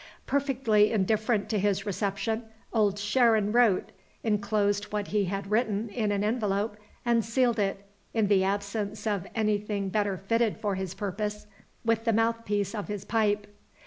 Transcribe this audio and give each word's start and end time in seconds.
Perfectly 0.25 0.91
indifferent 0.91 1.47
to 1.49 1.59
his 1.59 1.85
reception, 1.85 2.45
Old 2.73 2.97
Sharon 2.97 3.51
wrote, 3.51 3.91
inclosed 4.23 4.85
what 4.85 5.09
he 5.09 5.25
had 5.25 5.51
written 5.51 5.89
in 5.89 6.11
an 6.11 6.23
envelope; 6.23 6.75
and 7.05 7.23
sealed 7.23 7.59
it 7.59 7.85
(in 8.11 8.25
the 8.25 8.43
absence 8.43 9.05
of 9.05 9.27
anything 9.35 9.89
better 9.89 10.17
fitted 10.17 10.57
for 10.57 10.73
his 10.73 10.95
purpose) 10.95 11.45
with 11.85 12.05
the 12.05 12.13
mouthpiece 12.13 12.73
of 12.73 12.87
his 12.87 13.05
pipe. 13.05 13.45